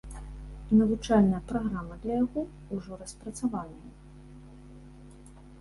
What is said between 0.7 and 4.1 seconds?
Навучальная праграма для яго ўжо распрацаваная.